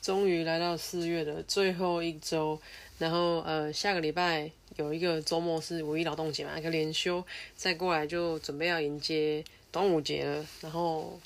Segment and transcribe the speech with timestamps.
[0.00, 2.60] 终于来到四月的最后一周。
[2.98, 7.24] 然后呃，下个礼拜有一个周末是五一劳动节嘛，一个连休，
[7.56, 10.46] 再过来就准备要迎接端午节了。
[10.60, 11.18] 然后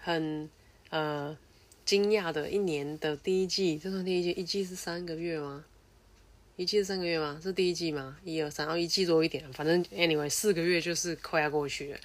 [0.00, 0.48] 很
[0.90, 1.36] 呃
[1.84, 5.64] 惊讶的一年的第一季，这算第一季，一季是三个月吗？
[6.54, 7.40] 一季是三个月吗？
[7.42, 8.16] 是第一季吗？
[8.24, 11.98] 一二三，然后一季多一点，反正 anyway 四个月就是快要过去了。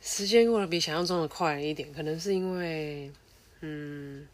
[0.00, 3.10] 时间过得比想象中的快一点，可能是因为，
[3.60, 4.26] 嗯，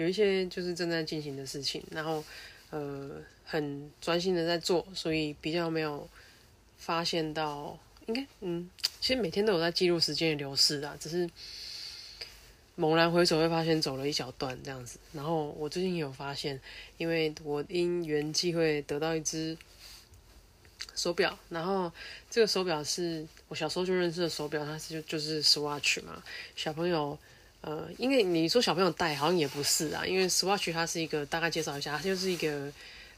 [0.00, 2.24] 有一些就是正在进行的事情，然后
[2.70, 6.08] 呃很专心的在做，所以比较没有
[6.78, 11.28] 发现到，应该嗯，其实每天都有在记录时间的流逝啊，只是
[12.76, 14.98] 猛然回首会发现走了一小段这样子。
[15.12, 16.58] 然后我最近也有发现，
[16.96, 19.54] 因为我因缘际会得到一只。
[20.96, 21.90] 手表，然后
[22.30, 26.22] 这个手表是我小时候就认识的手表，它是就就是 Swatch 嘛。
[26.56, 27.18] 小朋友，
[27.60, 32.72] 呃，因为你说小朋友戴好像也不是啊，因为 Swatch 它是一个大概介绍一下，它就是一个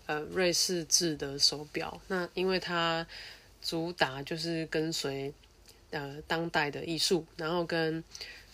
[0.06, 2.00] 呃瑞士制的手表。
[2.08, 3.06] 那因为它
[3.62, 5.32] 主打就是跟随
[5.90, 8.02] 呃当代的艺术，然后跟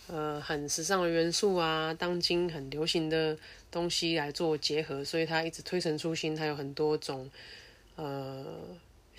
[0.07, 3.37] 呃很时尚的元素啊，当今很流行的
[3.71, 7.29] 东西来做结合，所以它一直推陈出新，它有很多种
[7.95, 8.45] 呃。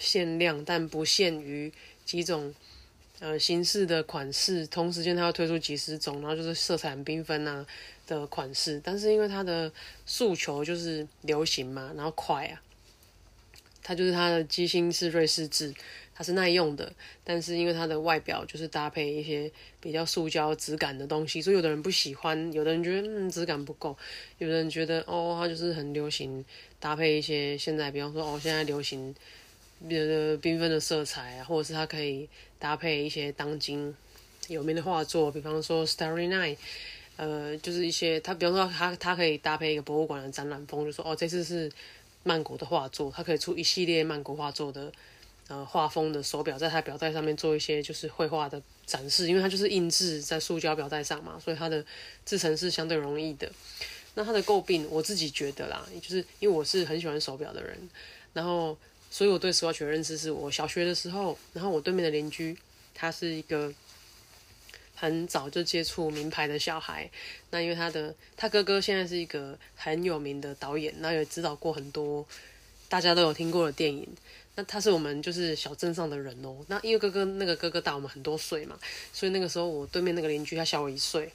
[0.03, 1.71] 限量，但不限于
[2.07, 2.55] 几种
[3.21, 4.67] 呃形式的款式。
[4.67, 7.65] 同时间，它要推出几十种，然后就是色彩很缤纷啊
[8.07, 8.81] 的款式。
[8.83, 9.72] 但是因为它的
[10.05, 12.61] 诉求就是流行嘛，然后快啊，
[13.83, 15.72] 它就是它的机芯是瑞士制，
[16.15, 16.93] 它是耐用的。
[17.22, 19.50] 但是因为它的外表就是搭配一些
[19.81, 23.97] 比较塑胶质感的东西，所以有的人不喜欢，有的人觉得质感不够，
[24.39, 26.44] 有的人觉得哦它就是很流行，
[26.78, 29.15] 搭配一些现在比方说哦现在流行。
[29.89, 32.28] 呃，缤纷的色彩啊，或者是它可以
[32.60, 33.93] 搭配一些当今
[34.47, 36.56] 有名的画作，比方说 Starry Night，
[37.16, 41.72] 呃，就是一些它，比方说它它可以搭配一个博物馆的展览风，就说哦，这次是
[42.22, 44.93] 曼谷的画作，它可以出一系列曼谷画作的
[45.49, 51.84] 呃画风的手表，在它表带上面做一些就是绘画的展示，因为它就是印制在塑胶表带上嘛，所以它的
[52.26, 53.50] 制成是相对容易的。
[54.15, 57.88] 那它的诟病，我自己觉得啦，就是因为我是很喜欢手表的人，
[58.34, 58.76] 然后。
[59.10, 62.56] 所以我对 Swatch 的认识是我小学的时候，然后我对面的邻居，
[62.94, 63.75] 他是一个
[64.94, 67.10] 很早就接触名牌的小孩。
[67.50, 72.25] 那因为他的他哥哥现在是一个很有名的导演，然后也指导过很多
[72.88, 74.06] 大家都有听过的电影。
[74.54, 76.56] 那他是我们就是小镇上的人哦。
[76.69, 78.78] 那因为哥哥那个哥哥大我们很多岁嘛，
[79.12, 81.32] 所以那个时候我对面那个邻居他小我一岁，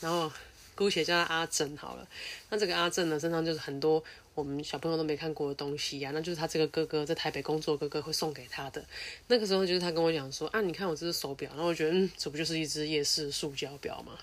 [0.00, 0.30] 然后
[0.74, 2.08] 姑且叫他阿正好了。
[2.50, 4.02] 那这个阿正呢，身上就是很多。
[4.34, 8.84] 我们小朋友都没看过的东西呀，那就是他这个哥哥在台北工作，哥哥会送给他的。
[9.28, 14.18] 那个时候就是他跟我讲说啊，你看我这只手表，然后我觉得嗯，这不就是一只夜市塑胶表吗？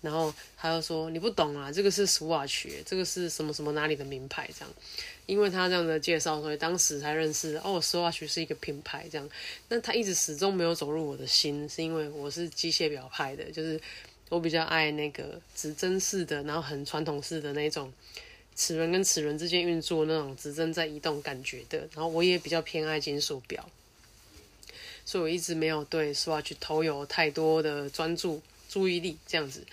[0.00, 4.74] 然后他又说你不懂啊，这个是 Swatch，这个是什么什么哪里的名牌这样。
[5.26, 9.28] 因为他这样的介绍，所以当时才认识哦，Swatch 是一个品牌这样。
[9.68, 13.78] 那他一直始终没有走入我的心，是因为我是机械表派的，就是
[14.28, 17.92] 我比较爱那个指针式的，然后很传统式的那种。
[18.56, 23.68] 齿轮跟齿轮之间运作那种指针在移动感觉的，然后我也比较偏爱金属表，
[25.04, 29.66] 所以我一直没有对 Swatch 投有太多的专注注意力这样子，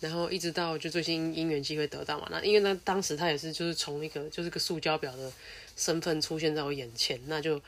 [0.00, 5.30] 然后一直到就最近因缘机会得到嘛，那因为呢当时它也是就是从一个就是个塑胶表的
[5.76, 7.60] 身份出现在我眼前，那就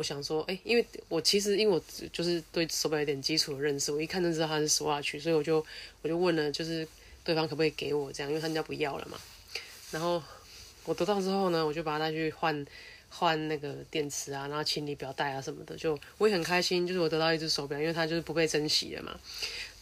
[0.00, 5.62] 我想说，哎，因为我其实因为我就是对手表有点基础的认识，我一看就知道它是 Swatch，所以我就
[6.00, 6.88] 我就问了，就是
[7.22, 9.20] 对方可不可以给我这样，因为他家不要了嘛。
[9.90, 10.22] 然后
[10.86, 12.66] 我得到之后呢，我就把它带去换
[13.10, 19.14] 换那个电池啊，然后清理表带啊什么的，就我也很开心，就是我得到一只手表，因为它就是不被珍惜了嘛。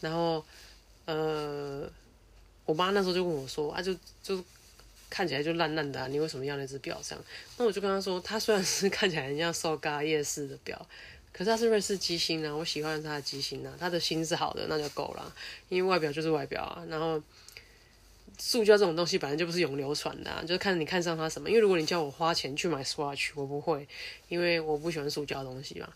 [0.00, 0.44] 然后
[1.05, 1.88] 呃，
[2.64, 4.43] 我妈那时候就跟我说啊，就就
[5.11, 7.01] 看起来就烂烂的，你为什么要那只表？
[7.03, 7.25] 这样，
[7.57, 10.87] 那我就跟他说，它虽然是看起来很像瘦嘎夜市的表，
[11.33, 15.35] 可是它是瑞士机芯啊，我喜欢它的机芯啊，它的芯是好的，那就够了，
[15.69, 17.23] 因为外表就是外表啊，然后。
[18.41, 21.49] 塑胶这种东西本来就不是永流传的，就是看你看上它什么。
[21.49, 23.85] 因为如果你叫我花钱去买 Swatch，我不会，
[24.29, 25.89] 因为我不喜欢塑胶东西嘛。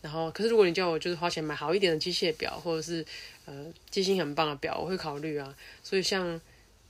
[0.00, 3.04] 然后，可是如果你叫我就是花钱买好一点的机械表，或者是
[3.46, 5.52] 呃机芯很棒的表，我会考虑啊。
[5.82, 6.40] 所以像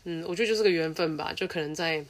[0.04, 2.02] 嗯，我觉得就是个缘分吧，就可能在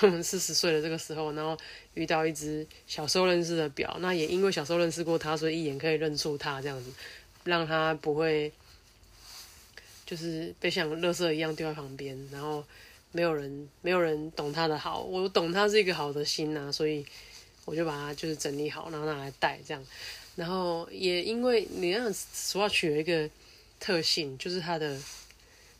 [0.00, 1.58] 我 们四十岁的这个时候，然后
[1.94, 6.90] 遇到一只小时候认识的表，那也因为小时候认识过它，所以一眼可以认出它，这样子，
[7.44, 8.52] 让它不会
[10.06, 12.64] 就是被像垃圾一样丢在旁边，然后
[13.10, 17.04] 没有人没有人懂它的好，我懂它是一个好的心呐，所以
[17.64, 19.84] 我就把它就是整理好，然后拿来戴这样，
[20.36, 23.28] 然后也因为你那 Swatch 有一个
[23.80, 24.96] 特性，就是它的。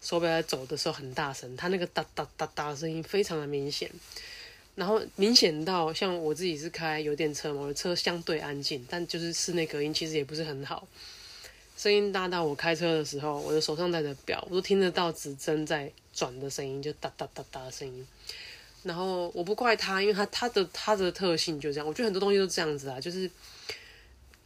[0.02, 3.88] 手表在走的时候很大声，它那个哒哒哒哒的声音非常的明显，
[4.74, 10.86] 然后明显到像我自己是开油电车嘛，我的车相对安静，但就是室内隔音其实也不是很好，
[11.78, 18.06] 声音大到我开车的时候，我的手上戴着表，我都听得到指针在转的声音，就哒哒哒哒的声音。
[18.82, 23.30] 然后我不怪它，因为它它的它的特性就这样，我觉得很多东西都这样子啊，就是。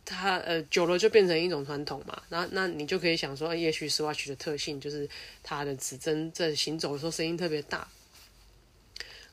[0.06, 5.06] 它呃久了就变成一种传统嘛，那那你就可以想说，也许 Swatch 的特性就是
[5.43, 7.87] 它的指针在行走的时候声音特别大。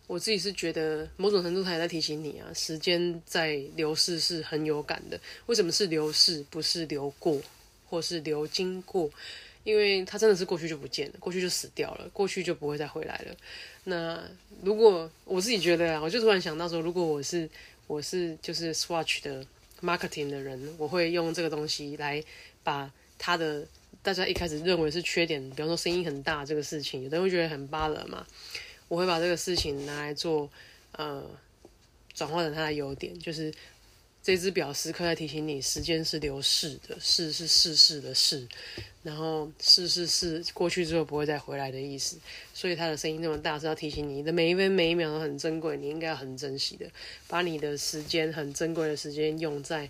[0.07, 5.19] 我自己是觉得某种程度它也在提醒你啊，时间在流逝是很有感的。
[5.45, 7.39] 为什么是流逝，不是流过
[7.87, 9.09] 或是流经过？
[9.63, 13.35] 因为它真的是过去就不见了，过去就死掉了，过去就不会再回来了。
[13.83, 14.21] 那
[14.63, 17.47] 如果我自己觉得啊，我就突然想到说，如果我是
[17.85, 19.45] 我是就是 Swatch 的。
[19.83, 22.23] Marketing 的人，我会用这个东西来
[22.63, 23.67] 把他的
[24.01, 28.25] 大家一开始认为是缺点，比方说声音很大这个事情，有的人会觉得很巴了嘛。
[28.87, 30.49] 我会把这个事情拿来做
[30.93, 31.23] 呃
[32.13, 33.53] 转化成他的优点，就是。
[34.23, 38.47] 这只表时刻在提醒你，时间是流逝的，逝是逝世的逝，
[39.03, 42.17] 然后逝是逝过去之后不会再回来的意思。
[42.53, 46.89] 所以它的声音那么大，是要提醒你的每一分每一秒都很珍贵，你应该要很珍惜的，
[47.27, 49.89] 把你的时间很珍贵的时间用在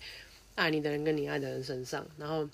[0.55, 2.03] 爱你的人跟你爱的人身上。
[2.17, 2.49] 然后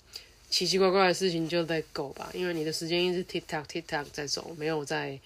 [0.50, 5.18] 奇奇怪怪的事情就在够吧，因为你的时间一直 tick tock tick tock 在走，没有在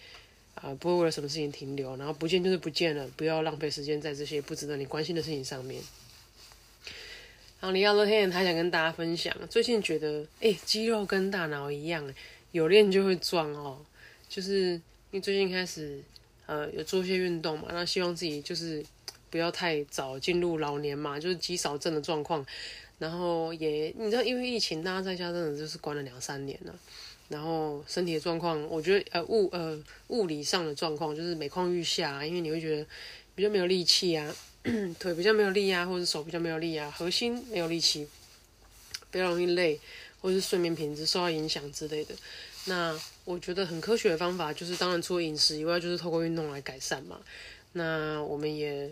[0.55, 5.83] 啊不会为了什么事情停留，然后不见就是不见了，不要浪费时间在这些不值得你关心的事情上面。
[7.65, 12.15] 然后李亚乐天他想跟大家分享，最近觉得，哎，肌肉跟大脑一样，
[12.53, 13.79] 有练就会壮哦。
[14.29, 15.99] 就是因为最近开始，
[16.45, 18.85] 呃，有做一些运动嘛，那希望自己就是
[19.31, 22.45] 不要太早进入老年嘛，就是肌少症的状况。
[22.99, 26.75] 然后也你知道，因为疫情，大家在家真的就是关了两三年了，
[27.31, 32.87] 然后身体的状况，我觉得呃物呃物理上的状况就是每况愈下，因为你会觉得
[33.35, 34.37] 比较没有力气啊。
[34.99, 38.09] 腿比较没有力啊，或者手比较没有力啊，核心没有力气，
[39.11, 39.79] 比较容易累，
[40.21, 42.15] 或者是睡眠品质受到影响之类的。
[42.65, 47.21] 那我觉得很科学的方法，就是当然除了饮食以外，就是透过运动来改善嘛。
[47.73, 48.91] 那我们也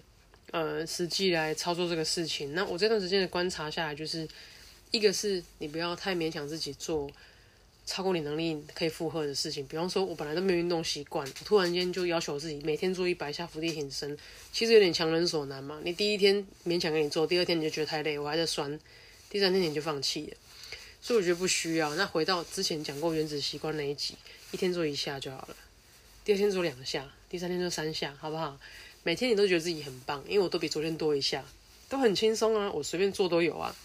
[0.51, 2.55] 呃实际来操作这个事情。
[2.55, 4.29] 那我这段时间的观察下来，就是
[4.91, 7.11] 一个是你不要太勉强自己做。
[7.93, 14.17] 超过你能力可以负荷的事情，比方说，我本来都没有运动习惯，突然间就要求自己每天做一百下伏地挺身，
[14.51, 15.79] 其实有点强人所难嘛。
[15.85, 18.81] 你第一天勉强给你做，第二天你就觉得太累，我还在酸，
[19.29, 20.37] 第三天你就放弃了。
[21.03, 21.95] 所以我觉得不需要。
[21.95, 24.15] 那回到之前讲过原子习惯那一集，
[24.53, 25.57] 一天做一下就好了，
[26.25, 28.59] 第二天做两下，第三天做三下，好不好？
[29.03, 31.45] 每天你都觉得自己很棒，因为我都比昨天多一下，
[31.91, 33.77] 都很轻松啊，我随便做都有啊。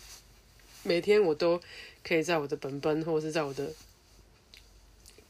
[0.83, 1.61] 每天我都
[2.05, 3.69] 可以在我的本本或者是在我的。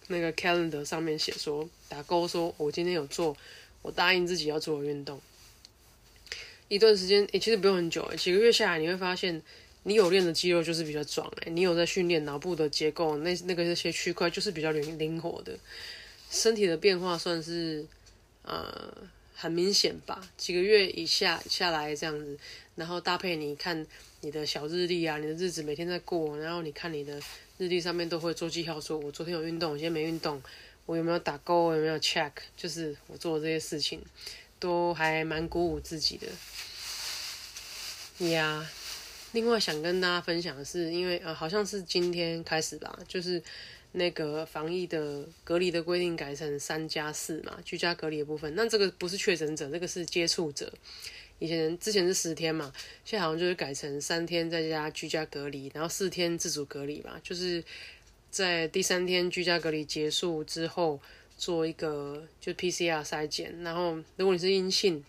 [0.08, 3.36] 那个 calendar 上面写说打勾，说我今天有做，
[3.82, 5.22] 我答应自己要做的运动。
[6.70, 9.42] 一段时间，诶，其实不用很久，几个月下来，你会发现
[9.84, 15.58] 你有练的肌肉就是比较壮，诶，你有在训练脑部的结构，那那个那些区块就是比较灵灵活的，
[16.30, 17.86] 身体的变化算是
[18.44, 18.94] 呃
[19.34, 20.30] 很明显吧。
[20.38, 22.38] 几个月以下下来这样子，
[22.76, 23.86] 然后搭配你看
[24.22, 27.22] 你的小日历啊，你的日子每天在过，然后你看你的。
[27.58, 30.40] 日历上面都会做记号，说我昨天有运动，我今天没运动，
[30.86, 34.00] 我有没有打勾，有没有 check，就是我做的这些事情，
[34.60, 36.28] 都还蛮鼓舞自己的。
[38.28, 38.70] 呀，
[39.32, 43.42] 另外想跟大家分享的是，因为呃好像是今天开始吧，就是
[43.94, 50.72] 那个防疫的隔离的规定改成三加四嘛，居家隔离的部分，那这个不是确诊者，这个是接触者。
[51.40, 52.74] 以前之前是十天嘛，
[53.06, 57.20] 现在好像就是改成三天在家居家隔离，然后四天自主隔离吧。
[57.22, 57.64] 就是
[58.32, 61.00] 在第三天居家隔离结束之后，
[61.38, 65.06] 做一个就 PCR 筛检，然后如果你是阴性，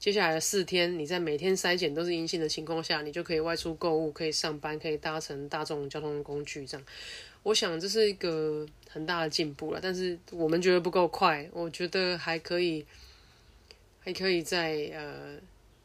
[0.00, 6.84] 接下来的四天你在每天筛检都是阴性的情况下，你就可以外出购物，可以上班，可以搭乘大众交通工具这样。
[7.44, 12.84] 我想这是一个很大的进步了，但是我们觉得不够快，我觉得还可以，
[14.00, 15.38] 还可以在呃。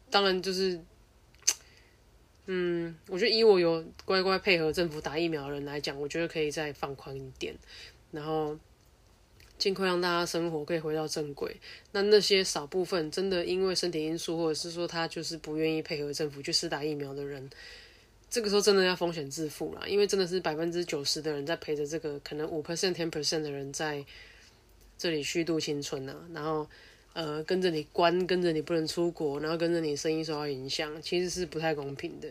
[0.10, 0.80] 当然就是，
[2.48, 7.56] 嗯，我觉得以我有乖乖配合政府打疫苗的人来讲，我觉得可以再放宽一点。
[8.12, 8.58] 然后
[9.58, 11.58] 尽快让大家生活可以回到正轨。
[11.92, 17.50] 那那些少部分真的因为身体因素，或者是说他就是不愿意配合政府去施打疫苗的人，
[18.30, 24.06] 这个时候真的要风险自负了，因为真的是百分之九十的人在陪着这个可能五 percent、ten percent 的人在
[24.98, 26.70] 这里虚度青春呐，然后
[27.18, 32.30] 呃跟着你关，跟着你不能出国，然后跟着你生意受到影响，其实是不太公平的。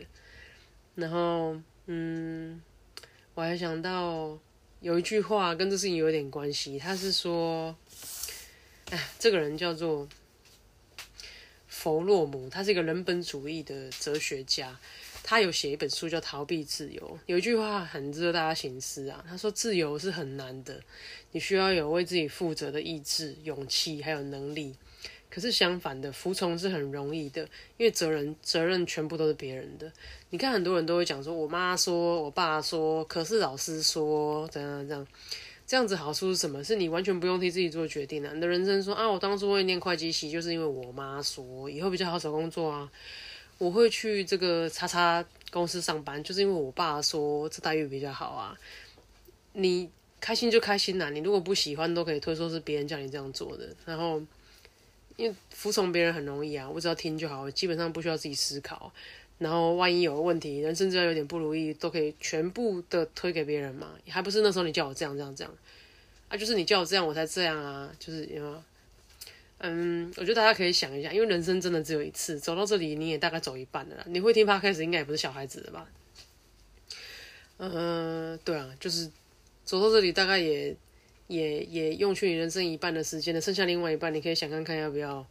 [0.95, 2.63] 然后嗯，
[3.35, 4.39] 我还想到。
[4.81, 7.75] 有一句话跟这事情有点关系，他是说，
[8.91, 10.07] 哎，这个人叫做
[11.67, 14.79] 弗洛姆，他是一个人本主义的哲学家，
[15.29, 17.03] 他有写一本书叫《逃避自由》。
[17.27, 20.81] 有一句话很值得大家醒思啊，他说：“自由是很难的，
[21.33, 24.77] 你需要有为自己负责的意志、勇气还有能力。”
[25.29, 27.43] 可是相反的，服从是很容易的，
[27.77, 29.93] 因为责任责任全部都是别人的。
[30.31, 35.05] 你看，很多人都会讲说，我妈说，我爸说，可是老师说，怎样怎样，
[35.67, 36.63] 这样子好处是什么？
[36.63, 38.33] 是你完全不用替自己做决定的。
[38.33, 42.89] 你的人生说啊，我当初会念会计系，就是因为我妈说以后比较好找工作啊。
[43.59, 48.57] 我会去这个叉叉公司上班，就是因为我爸说这待遇比较好啊。
[49.53, 54.23] 你开心就开心呐，你如果不喜欢，都可以推说是别人叫你这样做的，然后。
[55.19, 58.93] 因为服从别人很容易啊，我只要听就好，基本上不需要自己思考。
[59.39, 63.93] 然后万一有问题，人生只要有点不如意，都可以全部的推给别人嘛。
[64.09, 65.51] 还不是那时候你叫我这样这样这样
[66.29, 66.37] 啊？
[66.37, 67.91] 就是你叫我这样，我才这样啊。
[67.99, 68.59] 就是因为，
[69.59, 74.05] 嗯，我觉得大家可以想一下，因为人生真的只有一次，走到这里你也大概走一半了。
[74.09, 75.89] 你会听 p 开始应该也不是小孩子的吧？
[77.59, 79.11] 嗯，对啊，就是
[79.65, 80.77] 走到这里大概也。
[81.29, 85.27] 也也用去你人生一半的时间了，剩下另外一半，你可以想看看要不要，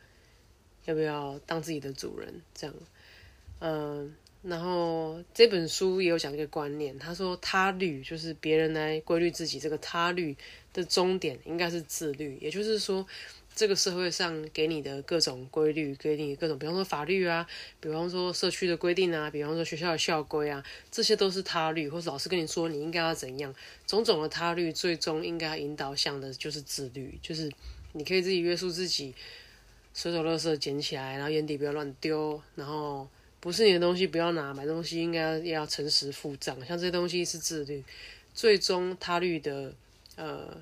[0.84, 2.76] 要不要当自己的主人这样。
[3.60, 4.14] 嗯，
[4.44, 10.36] 然后这本书也有讲一个观念，他说他律就是别人来规律自己，这个他律
[10.74, 13.08] 的终点应该是自律，也就是说。
[13.56, 17.48] 这个社会上给你的各种规律，给你各种，比方说法律啊，
[17.80, 23.56] 比方说社区的规定啊，比方说学校的校规啊，这些都是他律，或者老师跟你说你应该要怎样，
[23.88, 27.50] 种种的他律，最终应该引导向的就是自律，就是
[27.94, 29.16] 你可以自己约束自己，
[29.94, 33.08] 随手垃圾捡起来，然后烟蒂不要乱丢，然后
[33.40, 37.82] 不是你的东西不要拿，买东西应该要诚实付账，像这些东西是自律，
[38.34, 39.74] 最终他律的，
[40.18, 40.58] 呃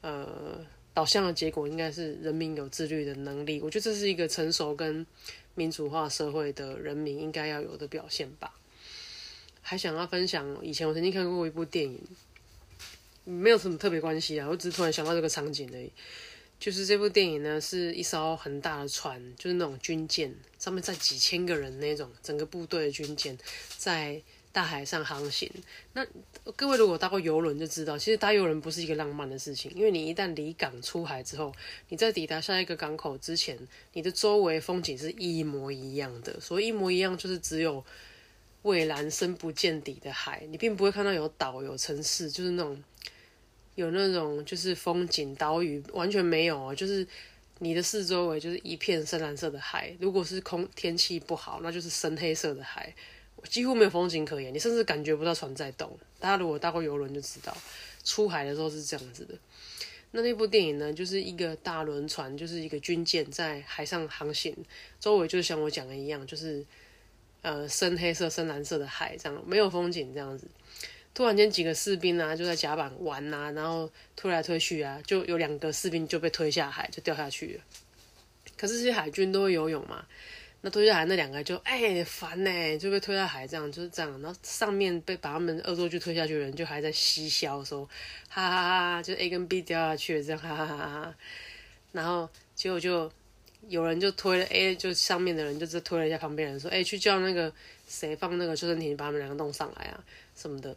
[0.00, 0.66] 呃。
[0.94, 5.06] 导向的结果应该是人民有自律的能力，我觉得这是一个成熟跟
[5.54, 8.54] 民主化社会的人民应该要有的表现吧。
[9.60, 12.00] 还想要分享，以前我曾经看过一部电影，
[13.24, 15.90] 没有什么特别关系啊，我只是突然想到这个场景而已。
[16.58, 23.38] 就是这部电影呢，是一艘很大的船，就是那种军舰，上面载几千个人那种，整个部队的军舰
[23.78, 24.22] 在。
[24.52, 25.50] 大海上航行，
[25.94, 26.06] 那
[26.54, 31.50] 各位如果搭过游轮就知道，其实搭游轮不是一个浪漫的事情，因为你一旦离港出海之后，
[31.88, 33.58] 你在抵达下一个港口之前，
[33.94, 36.38] 你的周围风景是一模一样的。
[36.38, 37.82] 所以一模一样，就是只有
[38.60, 42.84] 蔚蓝深不见底的海，你并不会看到有岛、有城市，就是那种
[43.74, 47.06] 有那种就是风景岛屿完全没有啊，就是
[47.60, 49.96] 你的四周围就是一片深蓝色的海。
[49.98, 52.94] 如果是空天气不好，那就是深黑色的海。
[53.48, 55.98] 几乎没有风景可言，你甚至感觉不到船在动。
[56.20, 57.56] 大家如果搭过游轮就知道，
[58.04, 59.34] 出海的时候是这样子的。
[60.12, 64.54] 那那部电影呢，就是一个大轮船，就是一个军舰在海上航行，
[65.00, 66.64] 周围就是像我讲的一样，就是
[67.40, 70.46] 呃深黑色、深蓝色的海，这样没有风景这样子。
[71.14, 77.64] 突然间几个士兵啊就在甲板玩啊，然后推来推去啊，就有两个士兵就被推下海，就掉下去了。
[78.56, 80.06] 可是这些海军都会游泳嘛？
[80.64, 84.22] 那推下海那两个就哎烦呢，就被推下海，这样就是这样。
[84.22, 87.84] 然后上面被把他们恶作剧推下去的人就还在嬉笑说，
[88.28, 88.62] 哈哈
[88.94, 91.14] 哈，就 A 跟 B 掉下去了，这样哈哈哈哈。
[91.90, 93.10] 然后结果就
[93.66, 97.52] 有人就推了 A，就上面的人就是推了一下旁边人说，哎，去叫那个
[97.88, 100.04] 谁放那个救生艇把他们两个弄上来啊
[100.36, 100.76] 什么的。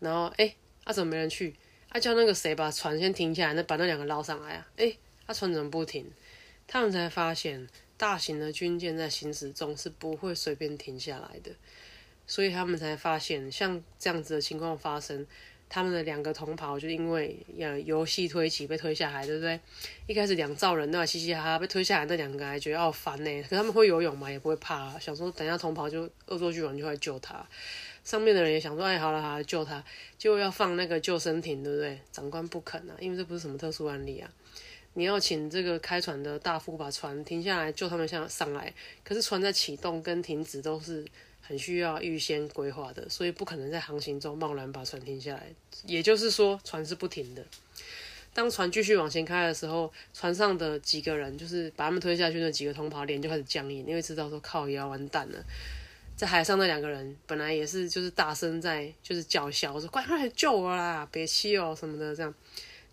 [0.00, 1.54] 然后哎，啊怎么没人去？
[1.90, 4.66] 啊叫那个谁把船先停下来，那把那两个捞上来啊。
[4.78, 6.10] 哎，啊船怎么不停？
[6.66, 7.68] 他们才发现。
[7.96, 11.50] 大型的军舰在行驶中是不会随便停下来的，
[12.26, 15.26] 所以他们才发现像这样子的情况发生，
[15.68, 19.58] 他们的两个同袍就因为呃游戏推起被推下海，对不对？
[20.06, 23.42] 一开始两造人都嘻嘻哈哈，被推下来那两个还觉得好烦呢。
[23.44, 27.46] 可他们会游泳嘛，也不会怕，想说等下同袍就恶作剧完就会救他。
[28.04, 29.82] 上面的人也想说，哎，好了好了，救他，
[30.16, 31.98] 就要放那个救生艇，对不对？
[32.12, 34.30] 长官不肯啊，因为这不是什么特殊案例啊。
[34.98, 38.72] 你要请这个开船的大夫把船停下来救他们上上来，
[39.04, 41.04] 可是船在启动跟停止都是
[41.42, 45.42] 很需要预先规划的，所以不可能在航行中贸然把船停下来。
[45.84, 47.44] 也就是说，船是不停的。
[48.32, 55.44] 当船继续往前开的时候，船上的几个人就是把他们推下去，那几个同袍脸就开始僵硬，因为知道说靠腰完蛋了。
[56.16, 62.34] 在海上那两个人本来也是就是大声在就是叫嚣说快快来救我啦，别气哦什么的这样，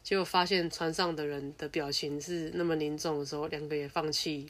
[0.03, 4.49] 结果发现船上的人的表情是那么凝重的时候，两个也放弃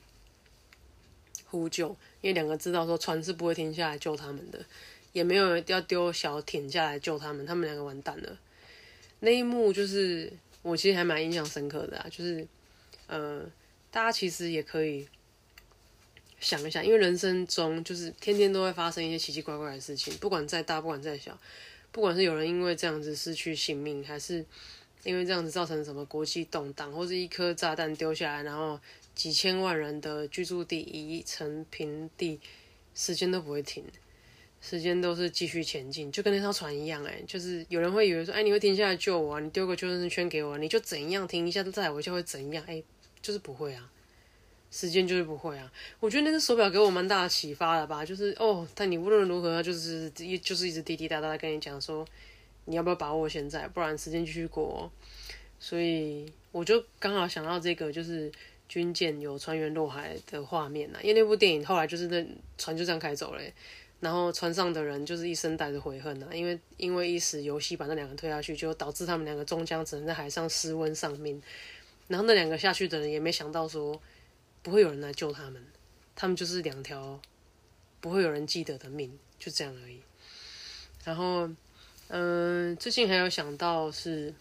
[1.45, 1.89] 呼救，
[2.21, 4.65] 因为两个知道说船是不会停下来救他们的，
[5.11, 8.39] 也没有要丢小艇下来救他们，他们两个完蛋了。
[9.19, 12.47] 那一幕就是我其实还蛮印象深刻的啊，就是
[13.07, 13.41] 呃
[13.91, 15.07] 大家其实也可以。
[16.39, 21.39] 想一想，因为人生中就是天天都会发生一些奇奇怪怪的事情，不管再大，不管再小，
[21.93, 24.45] 不管是有人因为这样子失去性命，还是
[25.03, 28.79] 因为这样子造成什么国际动荡，或者一颗炸弹丢下来，然后
[29.13, 32.39] 几千万人的居住地一成平地，
[32.95, 33.83] 时间都不会停，
[34.61, 42.81] 时间都是继续前进，就跟那条船一样，哎，就是有人会以为说，哎，你会停下来救我啊，你丢个救生圈给我，你就怎样停一下再来我就会怎样，哎，
[43.21, 43.89] 就是不会啊。
[44.71, 52.03] 时间就是不会啊，我觉得那个手表给我蛮大的启发了吧，就是哦，但你无论如何就是一就是一直滴滴答答的跟你讲说，
[52.65, 54.91] 你要不要把握现在，不然时间继续过。
[55.59, 58.31] 所以我就刚好想到这个，就是
[58.67, 62.25] 军舰有船员落海的画面呐，因为那部电影后来就是那
[62.57, 63.41] 船就这样开走了，
[63.99, 71.41] 然后船上的人就是一生带着悔恨呐，因为因为一时游戏把那两个推下去，就导致他们两个终将只能在海上失温丧命，
[72.07, 74.01] 然后那两个下去的人也没想到说。
[74.63, 75.61] 不会有人来救他们，
[76.15, 77.19] 他们就是两条
[77.99, 79.99] 不会有人记得的命，就这样而已。
[81.03, 81.49] 然后，
[82.15, 84.31] 嗯，最近还有想到是，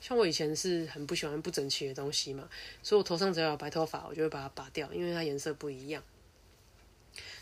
[0.00, 2.48] 像我以前是很不喜欢不整齐的东西嘛，
[2.82, 6.02] 所以我头上只要有白头发，我就会把它拔掉，因为它颜色不一样。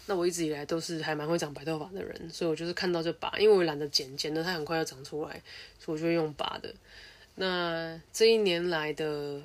[0.05, 5.43] 那我一直以来都是还蛮会长白头发的人，所以我就是看到就拔，因为我懒得剪，剪的它很快要长出来，
[5.79, 6.75] 所以我就用拔的。
[7.37, 9.41] 那这一年来的。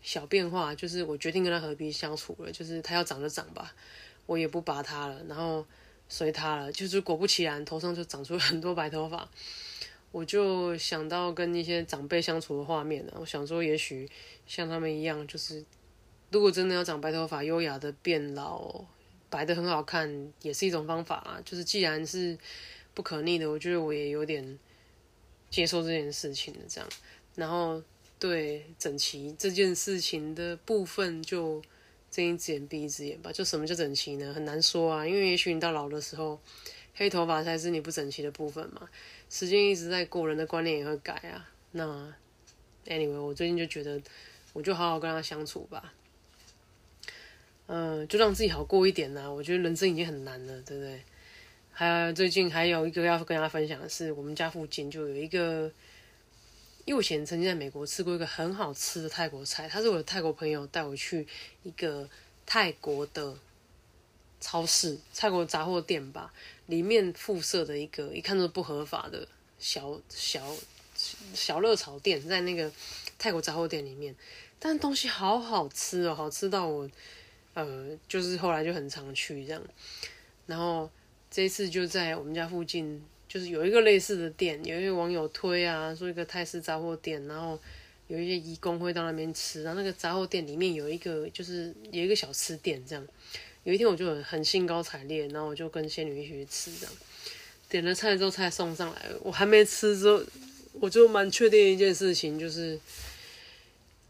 [0.00, 2.52] 小变化就是，我决定跟他和平相处了。
[2.52, 3.74] 就是它要长就长吧，
[4.26, 5.66] 我也不拔它了，然后
[6.08, 6.72] 随他了。
[6.72, 9.28] 就是果不其然，头上就长出很多白头发。
[10.10, 13.14] 我就想到跟一些长辈相处的画面了。
[13.20, 14.08] 我想说，也许
[14.46, 15.64] 像他们一样，就是
[16.30, 18.84] 如果真的要长白头发，优雅的变老，
[19.28, 21.40] 白的很好看，也是一种方法啊。
[21.44, 22.38] 就是既然是
[22.94, 24.58] 不可逆的，我觉得我也有点
[25.50, 26.88] 接受这件事情的这样。
[27.34, 27.82] 然后。
[28.20, 31.62] 对整齐这件事情的部分，就
[32.10, 33.30] 睁一只眼闭一只眼吧。
[33.32, 34.32] 就什么叫整齐呢？
[34.34, 36.40] 很难说啊，因为也许你到老的时候，
[36.94, 38.88] 黑头发才是你不整齐的部分嘛。
[39.30, 41.48] 时间一直在过，人的观念也会改啊。
[41.72, 42.12] 那
[42.86, 44.00] anyway，我最近就觉得，
[44.52, 45.92] 我就好好跟他相处吧。
[47.66, 49.30] 嗯，就让自己好过一点呐。
[49.30, 51.02] 我觉得人生已经很难了，对不对？
[51.72, 55.70] 还有最近还有一个要跟大家分享的是，我们家附近就有一个。
[56.88, 61.28] 因为我以前曾经在美国吃过一个很好吃的泰国菜，他是我的泰国朋友带我去
[61.62, 62.08] 一个
[62.46, 63.36] 泰国的
[64.40, 66.32] 超市、泰国杂货店吧，
[66.64, 70.42] 里面附设的一个一看都不合法的小小
[71.34, 72.72] 小热炒店，在那个
[73.18, 74.16] 泰国杂货店里面，
[74.58, 76.90] 但东西好好吃哦，好吃到我
[77.52, 79.62] 呃，就是后来就很常去这样，
[80.46, 80.90] 然后
[81.30, 83.04] 这一次就在我们家附近。
[83.28, 87.58] 就是有一个类似的店，有一些网友推啊，说一个泰式杂货店，然后
[88.06, 93.06] 有一些义工会到那边吃，然后那个杂货店里面有一个就是有一个小吃店这样。
[93.64, 96.94] 有一天我就很兴高采烈，然后我就跟仙女一起去吃这样。
[97.68, 100.22] 点了菜之后，菜送上来，我还没吃之后，
[100.72, 102.80] 我就蛮确定一件事情，就是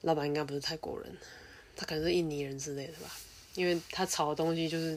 [0.03, 1.13] 老板应该不是泰国人，
[1.75, 3.19] 他可能是印尼人之类的吧，
[3.57, 4.97] 因为他炒的东西就是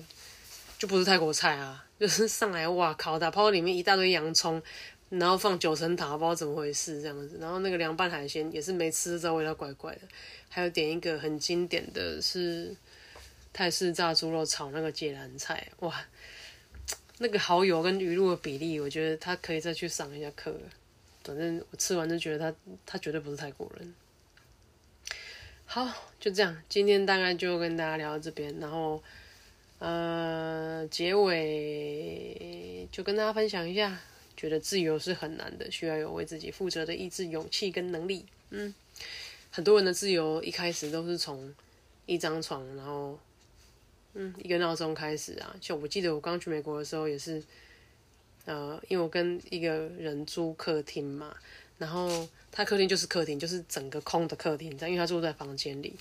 [0.78, 1.84] 就不是泰国菜啊。
[2.02, 4.60] 就是上来哇靠，打泡里面一大堆洋葱，
[5.10, 7.38] 然后放九层塔，不知道怎么回事这样子。
[7.40, 10.02] 然后那个凉拌海鲜也是没吃，知道味道怪怪的。
[10.50, 12.76] 还有点一个很经典的是
[13.54, 16.04] 泰式炸猪肉炒那个芥兰菜，哇，
[17.20, 20.52] 那个蚝油跟鱼露的比例，我觉得他可以再去上一下课。
[21.24, 23.94] 反正我吃完就觉得他他绝对不是泰国人。
[25.66, 25.88] 好，
[26.20, 29.04] 就这样，今天大概就跟大家聊到这边，然后。
[29.82, 34.00] 呃，结尾就跟大家分享一下，
[34.38, 38.24] 觉得自由是很难的，需要有为自己负责的意志、勇气跟能力。
[38.52, 38.72] 嗯，
[39.50, 41.52] 很多人的自由一开始都是从
[42.06, 43.18] 一张床，然后
[44.14, 45.56] 嗯一个闹钟开始啊。
[45.60, 47.42] 就我记得我刚去美国的时候也是，
[48.46, 51.36] 呃，因为我跟一个人租客厅嘛，
[51.80, 55.96] 然后他客厅就是客厅，就是整个空的客厅，因为他住在房间里，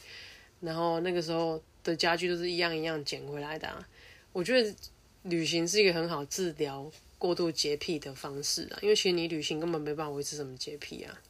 [0.60, 1.62] 然后那个时候。
[1.82, 3.88] 的家具都是一样一样捡回来的啊！
[4.32, 4.74] 我觉得
[5.22, 11.20] 旅行是一个很好治疗过度洁癖的方式啊，因为其实你旅行根本没办法维持什么洁癖啊。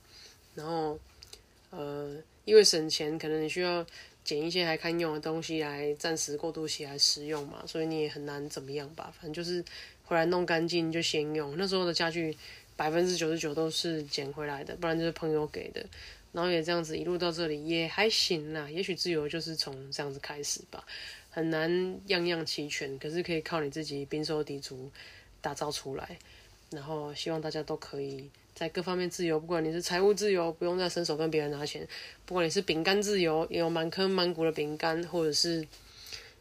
[0.54, 0.98] 然后，
[1.70, 3.86] 呃，因为省钱，可能你需要
[4.24, 9.12] 捡一些还堪用的东西来暂时过渡起来使用嘛，所以你也很难怎么样吧。
[9.16, 9.64] 反正就是
[10.04, 11.56] 回来弄干净就先用。
[11.56, 12.36] 那时候的家具
[12.76, 15.84] 百分之九十九都是捡回来的，不然就是朋友给的。
[16.32, 18.70] 然后也这样子一路到这里也还行啦。
[18.70, 20.84] 也许自由就是从这样子开始吧，
[21.30, 24.90] 很难样样齐全，可是可以靠你自己冰手底足
[25.40, 26.16] 打造出来。
[26.70, 31.82] 然后希望大家都可以在各方面自由，不管你是财务自由，不用再伸手跟别人拿钱；
[32.24, 35.66] 不管你是饼干自由，也有满坑满谷的饼干，或者是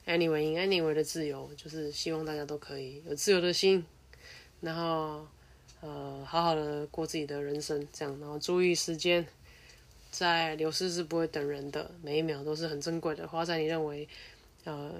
[0.06, 3.84] anyway anyway 的自由，就是希望大家都可以有自由的心，
[4.62, 5.26] 然后
[5.82, 9.26] 呃好好的过自己的人生，这样，然后注意时间。
[10.12, 14.08] 在流逝是不会等人的，每一秒都是很珍贵的，花在你认为
[14.64, 14.94] 呃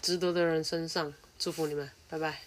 [0.00, 1.12] 值得的人身上。
[1.38, 2.40] 祝福你们，拜拜。